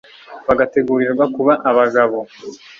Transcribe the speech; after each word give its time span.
bagategurirwa 0.47 1.25
kuba 1.35 1.53
abagabo 1.69 2.19